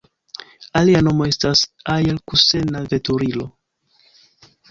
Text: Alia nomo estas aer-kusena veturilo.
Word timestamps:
Alia 0.79 1.01
nomo 1.07 1.25
estas 1.31 1.61
aer-kusena 1.95 2.83
veturilo. 2.95 3.45